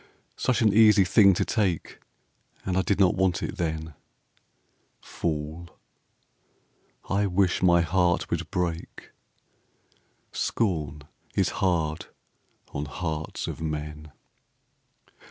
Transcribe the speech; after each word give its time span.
Such 0.35 0.63
an 0.63 0.73
easy 0.73 1.03
thing 1.05 1.35
to 1.35 1.45
take, 1.45 1.99
And 2.65 2.75
I 2.75 2.81
did 2.81 2.99
not 2.99 3.13
want 3.13 3.43
it 3.43 3.57
then; 3.57 3.93
Fool! 4.99 5.69
I 7.07 7.27
wish 7.27 7.61
my 7.61 7.81
heart 7.81 8.31
would 8.31 8.49
break, 8.49 9.11
Scorn 10.31 11.03
is 11.35 11.49
hard 11.61 12.07
on 12.73 12.85
hearts 12.85 13.45
of 13.45 13.61
men. 13.61 14.11